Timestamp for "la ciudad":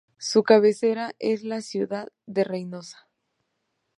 1.43-2.09